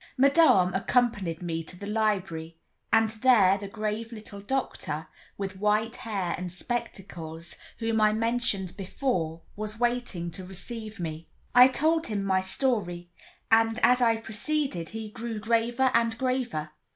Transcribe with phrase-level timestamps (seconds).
[0.17, 2.57] Madame accompanied me to the library;
[2.91, 9.43] and there the grave little doctor, with white hair and spectacles, whom I mentioned before,
[9.55, 11.29] was waiting to receive me.
[11.53, 13.11] I told him my story,
[13.51, 16.71] and as I proceeded he grew graver and graver.